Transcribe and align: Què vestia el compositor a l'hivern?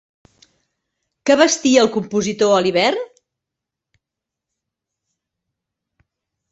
Què 1.29 1.35
vestia 1.41 1.83
el 1.85 1.91
compositor 1.97 2.55
a 2.55 2.63
l'hivern? 2.69 3.05